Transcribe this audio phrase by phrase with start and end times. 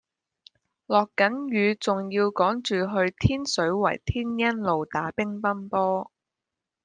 [0.87, 6.11] 落緊雨仲要趕住去天水圍天恩路打乒乓波